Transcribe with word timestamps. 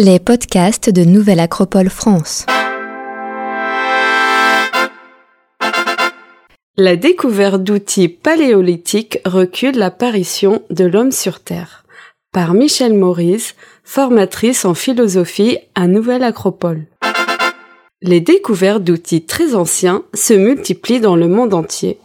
Les 0.00 0.20
podcasts 0.20 0.90
de 0.90 1.02
Nouvelle 1.02 1.40
Acropole 1.40 1.88
France. 1.88 2.46
La 6.76 6.94
découverte 6.94 7.64
d'outils 7.64 8.06
paléolithiques 8.06 9.18
recule 9.24 9.76
l'apparition 9.76 10.62
de 10.70 10.84
l'homme 10.84 11.10
sur 11.10 11.40
Terre. 11.40 11.84
Par 12.30 12.54
Michel 12.54 12.94
Maurice, 12.94 13.56
formatrice 13.82 14.64
en 14.64 14.74
philosophie 14.74 15.58
à 15.74 15.88
Nouvelle 15.88 16.22
Acropole. 16.22 16.86
Les 18.00 18.20
découvertes 18.20 18.84
d'outils 18.84 19.26
très 19.26 19.56
anciens 19.56 20.04
se 20.14 20.34
multiplient 20.34 21.00
dans 21.00 21.16
le 21.16 21.26
monde 21.26 21.54
entier, 21.54 21.98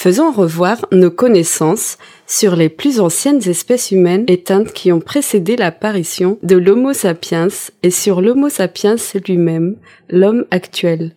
faisant 0.00 0.32
revoir 0.32 0.86
nos 0.92 1.10
connaissances 1.10 1.98
sur 2.26 2.56
les 2.56 2.70
plus 2.70 3.00
anciennes 3.00 3.46
espèces 3.46 3.90
humaines 3.90 4.24
éteintes 4.28 4.72
qui 4.72 4.92
ont 4.92 5.00
précédé 5.00 5.56
l'apparition 5.56 6.38
de 6.42 6.56
l'Homo 6.56 6.94
sapiens 6.94 7.48
et 7.82 7.90
sur 7.90 8.22
l'Homo 8.22 8.48
sapiens 8.48 8.96
lui-même, 9.26 9.76
l'homme 10.08 10.46
actuel. 10.50 11.14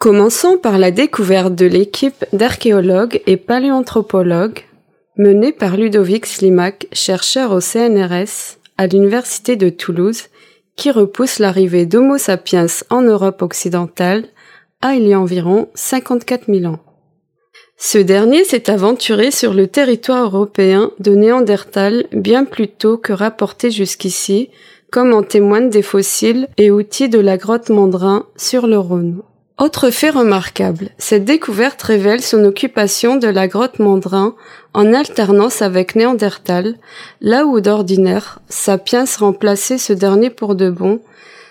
Commençons 0.00 0.58
par 0.58 0.78
la 0.78 0.90
découverte 0.90 1.54
de 1.54 1.66
l'équipe 1.66 2.24
d'archéologues 2.32 3.22
et 3.28 3.36
paléanthropologues 3.36 4.64
menée 5.16 5.52
par 5.52 5.76
Ludovic 5.76 6.26
Slimak, 6.26 6.88
chercheur 6.92 7.52
au 7.52 7.60
CNRS 7.60 8.58
à 8.78 8.88
l'Université 8.88 9.54
de 9.54 9.68
Toulouse, 9.68 10.22
qui 10.74 10.90
repousse 10.90 11.38
l'arrivée 11.38 11.86
d'Homo 11.86 12.18
sapiens 12.18 12.66
en 12.90 13.02
Europe 13.02 13.42
occidentale 13.42 14.24
à 14.80 14.96
il 14.96 15.06
y 15.06 15.12
a 15.12 15.20
environ 15.20 15.68
54 15.76 16.52
000 16.52 16.64
ans. 16.64 16.80
Ce 17.84 17.98
dernier 17.98 18.44
s'est 18.44 18.70
aventuré 18.70 19.32
sur 19.32 19.52
le 19.52 19.66
territoire 19.66 20.26
européen 20.26 20.92
de 21.00 21.16
Néandertal 21.16 22.06
bien 22.12 22.44
plus 22.44 22.68
tôt 22.68 22.96
que 22.96 23.12
rapporté 23.12 23.72
jusqu'ici, 23.72 24.50
comme 24.92 25.12
en 25.12 25.24
témoignent 25.24 25.68
des 25.68 25.82
fossiles 25.82 26.46
et 26.58 26.70
outils 26.70 27.08
de 27.08 27.18
la 27.18 27.36
grotte 27.36 27.70
Mandrin 27.70 28.26
sur 28.36 28.68
le 28.68 28.78
Rhône. 28.78 29.22
Autre 29.58 29.90
fait 29.90 30.10
remarquable, 30.10 30.90
cette 30.96 31.24
découverte 31.24 31.82
révèle 31.82 32.22
son 32.22 32.44
occupation 32.44 33.16
de 33.16 33.26
la 33.26 33.48
grotte 33.48 33.80
Mandrin 33.80 34.36
en 34.74 34.94
alternance 34.94 35.60
avec 35.60 35.96
Néandertal, 35.96 36.76
là 37.20 37.46
où 37.46 37.60
d'ordinaire 37.60 38.38
Sapiens 38.48 39.06
remplaçait 39.18 39.78
ce 39.78 39.92
dernier 39.92 40.30
pour 40.30 40.54
de 40.54 40.70
bon, 40.70 41.00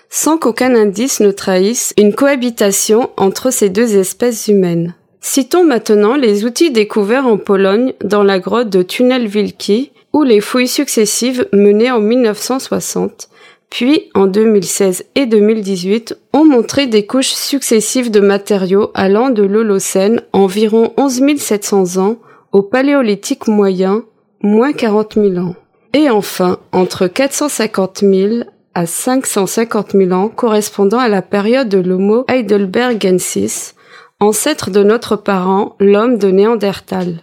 sans 0.08 0.38
qu'aucun 0.38 0.74
indice 0.74 1.20
ne 1.20 1.30
trahisse 1.30 1.92
une 1.98 2.14
cohabitation 2.14 3.10
entre 3.18 3.50
ces 3.50 3.68
deux 3.68 3.98
espèces 3.98 4.48
humaines. 4.48 4.94
Citons 5.22 5.64
maintenant 5.64 6.16
les 6.16 6.44
outils 6.44 6.70
découverts 6.70 7.26
en 7.26 7.38
Pologne 7.38 7.94
dans 8.04 8.22
la 8.22 8.38
grotte 8.38 8.68
de 8.68 8.82
Tunnel 8.82 9.26
Wilki, 9.26 9.92
où 10.12 10.24
les 10.24 10.40
fouilles 10.40 10.68
successives 10.68 11.48
menées 11.52 11.90
en 11.90 12.00
1960 12.00 13.30
puis 13.72 14.10
en 14.12 14.26
2016 14.26 15.06
et 15.14 15.24
2018 15.24 16.18
ont 16.34 16.44
montré 16.44 16.86
des 16.86 17.06
couches 17.06 17.32
successives 17.32 18.10
de 18.10 18.20
matériaux 18.20 18.90
allant 18.92 19.30
de 19.30 19.42
l'Holocène, 19.42 20.20
environ 20.34 20.92
11 20.98 21.38
700 21.38 21.96
ans, 21.96 22.18
au 22.52 22.60
Paléolithique 22.60 23.48
moyen, 23.48 24.04
moins 24.42 24.74
40 24.74 25.14
000 25.14 25.38
ans. 25.38 25.54
Et 25.94 26.10
enfin, 26.10 26.58
entre 26.72 27.06
450 27.06 28.00
000 28.00 28.44
à 28.74 28.84
550 28.84 29.92
000 29.92 30.12
ans 30.12 30.28
correspondant 30.28 30.98
à 30.98 31.08
la 31.08 31.22
période 31.22 31.70
de 31.70 31.78
l'Homo 31.78 32.26
heidelbergensis, 32.28 33.74
ancêtre 34.22 34.70
de 34.70 34.84
notre 34.84 35.16
parent, 35.16 35.74
l'homme 35.80 36.16
de 36.16 36.28
Néandertal. 36.28 37.22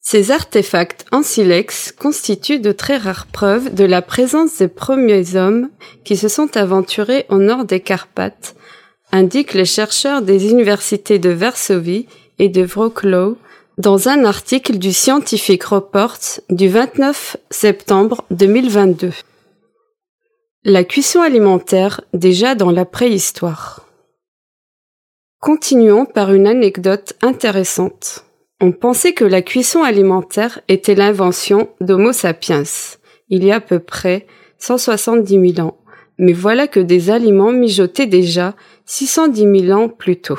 Ces 0.00 0.30
artefacts 0.30 1.04
en 1.12 1.22
silex 1.22 1.92
constituent 1.92 2.60
de 2.60 2.72
très 2.72 2.96
rares 2.96 3.26
preuves 3.26 3.74
de 3.74 3.84
la 3.84 4.00
présence 4.00 4.56
des 4.56 4.68
premiers 4.68 5.36
hommes 5.36 5.68
qui 6.02 6.16
se 6.16 6.28
sont 6.28 6.56
aventurés 6.56 7.26
au 7.28 7.36
nord 7.36 7.66
des 7.66 7.80
Carpates, 7.80 8.54
indiquent 9.12 9.52
les 9.52 9.66
chercheurs 9.66 10.22
des 10.22 10.50
universités 10.50 11.18
de 11.18 11.30
Varsovie 11.30 12.06
et 12.38 12.48
de 12.48 12.62
Wrocław 12.62 13.36
dans 13.76 14.08
un 14.08 14.24
article 14.24 14.78
du 14.78 14.92
Scientific 14.94 15.62
Reports 15.64 16.40
du 16.48 16.68
29 16.68 17.36
septembre 17.50 18.24
2022. 18.30 19.10
La 20.64 20.84
cuisson 20.84 21.20
alimentaire 21.20 22.00
déjà 22.14 22.54
dans 22.54 22.70
la 22.70 22.86
préhistoire. 22.86 23.89
Continuons 25.40 26.04
par 26.04 26.34
une 26.34 26.46
anecdote 26.46 27.14
intéressante. 27.22 28.26
On 28.60 28.72
pensait 28.72 29.14
que 29.14 29.24
la 29.24 29.40
cuisson 29.40 29.82
alimentaire 29.82 30.60
était 30.68 30.94
l'invention 30.94 31.70
d'Homo 31.80 32.12
sapiens, 32.12 32.64
il 33.30 33.44
y 33.44 33.50
a 33.50 33.56
à 33.56 33.60
peu 33.60 33.78
près 33.78 34.26
170 34.58 35.54
000 35.54 35.66
ans, 35.66 35.78
mais 36.18 36.34
voilà 36.34 36.68
que 36.68 36.78
des 36.78 37.08
aliments 37.08 37.52
mijotaient 37.52 38.04
déjà 38.04 38.54
610 38.84 39.66
000 39.66 39.80
ans 39.80 39.88
plus 39.88 40.20
tôt. 40.20 40.38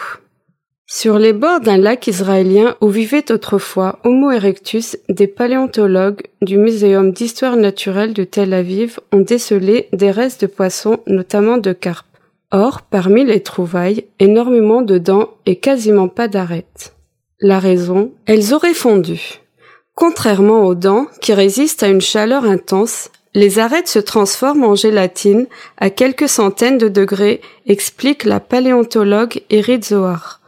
Sur 0.85 1.17
les 1.17 1.33
bords 1.33 1.61
d'un 1.61 1.77
lac 1.77 2.05
israélien 2.05 2.75
où 2.79 2.89
vivait 2.89 3.31
autrefois 3.31 3.97
Homo 4.03 4.29
erectus, 4.29 4.99
des 5.09 5.25
paléontologues 5.25 6.21
du 6.43 6.59
Muséum 6.59 7.11
d'histoire 7.11 7.55
naturelle 7.55 8.13
de 8.13 8.23
Tel 8.23 8.53
Aviv 8.53 8.99
ont 9.11 9.21
décelé 9.21 9.89
des 9.93 10.11
restes 10.11 10.41
de 10.41 10.47
poissons, 10.47 10.99
notamment 11.07 11.57
de 11.57 11.73
carpes. 11.73 12.10
Or, 12.51 12.81
parmi 12.81 13.23
les 13.23 13.41
trouvailles, 13.41 14.05
énormément 14.19 14.81
de 14.81 14.97
dents 14.97 15.29
et 15.45 15.57
quasiment 15.57 16.09
pas 16.09 16.27
d'arêtes. 16.27 16.95
La 17.39 17.59
raison, 17.59 18.11
elles 18.25 18.53
auraient 18.53 18.73
fondu. 18.73 19.39
Contrairement 19.95 20.65
aux 20.65 20.75
dents, 20.75 21.07
qui 21.21 21.33
résistent 21.33 21.83
à 21.83 21.87
une 21.87 22.01
chaleur 22.01 22.43
intense, 22.43 23.09
les 23.33 23.59
arêtes 23.59 23.87
se 23.87 23.99
transforment 23.99 24.65
en 24.65 24.75
gélatine 24.75 25.47
à 25.77 25.89
quelques 25.89 26.27
centaines 26.27 26.77
de 26.77 26.89
degrés, 26.89 27.41
explique 27.65 28.25
la 28.25 28.39
paléontologue 28.39 29.41
Erit 29.49 29.83
Zohar, 29.83 30.41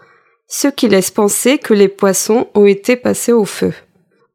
ce 0.48 0.68
qui 0.68 0.90
laisse 0.90 1.12
penser 1.12 1.58
que 1.58 1.74
les 1.74 1.88
poissons 1.88 2.48
ont 2.56 2.66
été 2.66 2.96
passés 2.96 3.32
au 3.32 3.46
feu. 3.46 3.74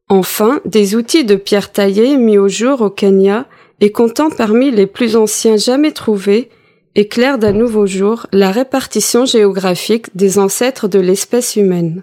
Enfin, 0.08 0.60
des 0.64 0.96
outils 0.96 1.24
de 1.24 1.36
pierre 1.36 1.70
taillée 1.70 2.16
mis 2.16 2.38
au 2.38 2.48
jour 2.48 2.80
au 2.80 2.88
Kenya 2.88 3.46
et 3.80 3.92
comptant 3.92 4.30
parmi 4.30 4.70
les 4.70 4.86
plus 4.86 5.16
anciens 5.16 5.58
jamais 5.58 5.92
trouvés, 5.92 6.48
éclairent 6.98 7.38
d'un 7.38 7.52
nouveau 7.52 7.86
jour 7.86 8.26
la 8.32 8.50
répartition 8.50 9.24
géographique 9.24 10.06
des 10.16 10.40
ancêtres 10.40 10.88
de 10.88 10.98
l'espèce 10.98 11.54
humaine. 11.54 12.02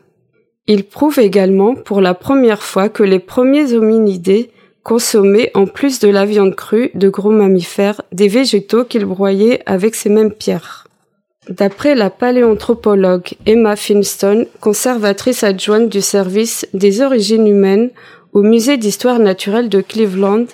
Il 0.67 0.85
prouve 0.85 1.19
également 1.19 1.75
pour 1.75 1.99
la 1.99 2.13
première 2.13 2.63
fois 2.63 2.87
que 2.87 3.03
les 3.03 3.19
premiers 3.19 3.73
hominidés 3.73 4.51
consommaient 4.83 5.51
en 5.53 5.65
plus 5.65 5.99
de 5.99 6.07
la 6.07 6.25
viande 6.25 6.55
crue 6.55 6.91
de 6.93 7.09
gros 7.09 7.29
mammifères 7.29 8.01
des 8.13 8.29
végétaux 8.29 8.85
qu'ils 8.85 9.03
broyaient 9.03 9.61
avec 9.65 9.95
ces 9.95 10.09
mêmes 10.09 10.31
pierres. 10.31 10.87
D'après 11.49 11.93
la 11.93 12.09
paléanthropologue 12.09 13.33
Emma 13.45 13.75
Finston, 13.75 14.47
conservatrice 14.61 15.43
adjointe 15.43 15.89
du 15.89 16.01
service 16.01 16.67
des 16.73 17.01
origines 17.01 17.47
humaines 17.47 17.89
au 18.31 18.43
musée 18.43 18.77
d'histoire 18.77 19.19
naturelle 19.19 19.67
de 19.67 19.81
Cleveland, 19.81 20.45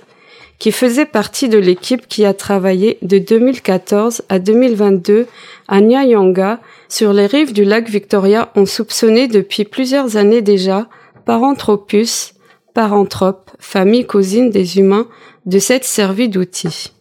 qui 0.61 0.71
faisait 0.71 1.07
partie 1.07 1.49
de 1.49 1.57
l'équipe 1.57 2.07
qui 2.07 2.23
a 2.23 2.35
travaillé 2.35 2.99
de 3.01 3.17
2014 3.17 4.21
à 4.29 4.37
2022 4.37 5.25
à 5.67 5.81
Nyayanga 5.81 6.59
sur 6.87 7.13
les 7.13 7.25
rives 7.25 7.51
du 7.51 7.63
lac 7.63 7.89
Victoria 7.89 8.51
ont 8.55 8.67
soupçonné 8.67 9.27
depuis 9.27 9.65
plusieurs 9.65 10.17
années 10.17 10.43
déjà 10.43 10.87
Paranthropus, 11.25 12.35
paranthrope, 12.75 13.49
famille 13.57 14.05
cousine 14.05 14.51
des 14.51 14.77
humains, 14.77 15.07
de 15.47 15.57
cette 15.57 15.83
servie 15.83 16.29
d'outils. 16.29 16.91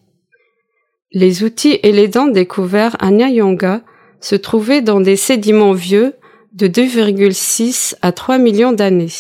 Les 1.13 1.45
outils 1.45 1.79
et 1.83 1.93
les 1.93 2.09
dents 2.09 2.29
découverts 2.29 2.97
à 2.99 3.11
Nyayanga 3.11 3.83
se 4.23 4.37
trouvaient 4.37 4.81
dans 4.81 5.03
des 5.03 5.17
sédiments 5.17 5.75
vieux 5.75 6.15
de 6.55 6.67
2,6 6.67 7.97
à 8.01 8.13
3 8.13 8.39
millions 8.39 8.73
d'années. 8.73 9.13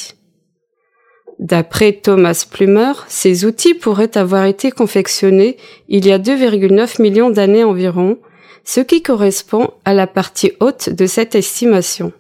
D'après 1.40 1.94
Thomas 1.94 2.46
Plumer, 2.48 2.92
ces 3.08 3.46
outils 3.46 3.72
pourraient 3.72 4.18
avoir 4.18 4.44
été 4.44 4.70
confectionnés 4.70 5.56
il 5.88 6.06
y 6.06 6.12
a 6.12 6.18
2,9 6.18 7.00
millions 7.00 7.30
d'années 7.30 7.64
environ, 7.64 8.18
ce 8.62 8.80
qui 8.80 9.00
correspond 9.00 9.70
à 9.86 9.94
la 9.94 10.06
partie 10.06 10.52
haute 10.60 10.90
de 10.90 11.06
cette 11.06 11.34
estimation. 11.34 12.12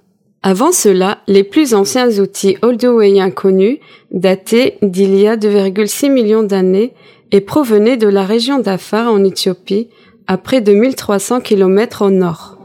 Avant 0.42 0.72
cela, 0.72 1.18
les 1.26 1.44
plus 1.44 1.74
anciens 1.74 2.18
outils 2.18 2.56
oldowayens 2.62 3.30
connus 3.30 3.80
dataient 4.10 4.78
d'il 4.80 5.14
y 5.14 5.28
a 5.28 5.36
2,6 5.36 6.10
millions 6.10 6.42
d'années 6.42 6.94
et 7.30 7.42
provenaient 7.42 7.98
de 7.98 8.08
la 8.08 8.24
région 8.24 8.58
d'Afar 8.58 9.12
en 9.12 9.22
Éthiopie, 9.22 9.90
à 10.28 10.38
près 10.38 10.62
de 10.62 10.72
1300 10.72 11.42
km 11.42 12.06
au 12.06 12.10
nord. 12.10 12.56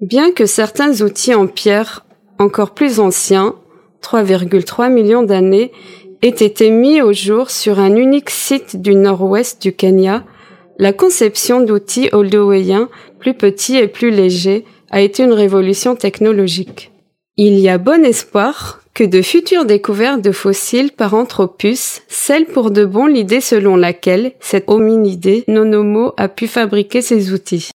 Bien 0.00 0.32
que 0.32 0.44
certains 0.44 1.02
outils 1.02 1.36
en 1.36 1.46
pierre 1.46 2.04
encore 2.40 2.74
plus 2.74 2.98
anciens 2.98 3.54
3,3 4.02 4.92
millions 4.92 5.22
d'années, 5.22 5.72
aient 6.22 6.28
été 6.28 6.70
mis 6.70 7.00
au 7.00 7.12
jour 7.12 7.50
sur 7.50 7.78
un 7.78 7.94
unique 7.94 8.30
site 8.30 8.80
du 8.80 8.94
nord-ouest 8.94 9.62
du 9.62 9.72
Kenya, 9.72 10.24
la 10.78 10.92
conception 10.92 11.60
d'outils 11.60 12.08
oldowayens 12.12 12.88
plus 13.18 13.34
petits 13.34 13.76
et 13.76 13.88
plus 13.88 14.10
légers 14.10 14.64
a 14.90 15.00
été 15.00 15.22
une 15.22 15.32
révolution 15.32 15.96
technologique. 15.96 16.92
Il 17.36 17.58
y 17.58 17.68
a 17.68 17.78
bon 17.78 18.04
espoir 18.04 18.80
que 18.94 19.04
de 19.04 19.22
futures 19.22 19.64
découvertes 19.64 20.22
de 20.22 20.32
fossiles 20.32 20.90
par 20.90 21.14
Anthropus 21.14 22.02
scellent 22.08 22.46
pour 22.46 22.72
de 22.72 22.84
bon 22.84 23.06
l'idée 23.06 23.40
selon 23.40 23.76
laquelle 23.76 24.32
cet 24.40 24.64
hominidé 24.68 25.44
non 25.46 25.72
homo 25.72 26.14
a 26.16 26.28
pu 26.28 26.48
fabriquer 26.48 27.00
ses 27.00 27.32
outils. 27.32 27.66